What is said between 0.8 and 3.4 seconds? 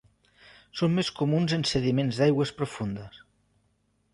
més comuns en sediments d'aigües profundes.